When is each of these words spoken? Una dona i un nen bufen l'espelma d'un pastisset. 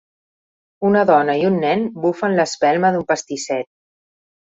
Una 0.89 1.03
dona 1.09 1.35
i 1.43 1.45
un 1.51 1.61
nen 1.65 1.85
bufen 2.07 2.37
l'espelma 2.41 2.95
d'un 2.97 3.09
pastisset. 3.15 3.75